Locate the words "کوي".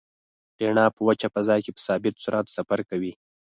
2.89-3.13